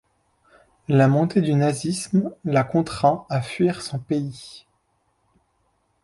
La 0.87 1.07
montée 1.07 1.41
du 1.41 1.53
nazisme 1.53 2.31
la 2.43 2.63
contraint 2.63 3.27
à 3.29 3.39
fuir 3.39 3.83
son 3.83 3.99
pays. 3.99 4.65